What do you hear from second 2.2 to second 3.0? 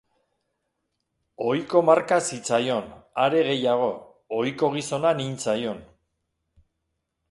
zitzaion,